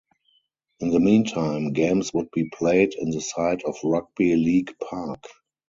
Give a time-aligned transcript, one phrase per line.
[0.79, 5.23] In the meantime, games would be played in the site of Rugby League Park.